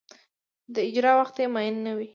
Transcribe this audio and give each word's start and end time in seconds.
د 0.73 0.75
اجرا 0.89 1.11
وخت 1.19 1.35
یې 1.41 1.47
معین 1.53 1.75
نه 1.85 1.91
وي. 1.97 2.07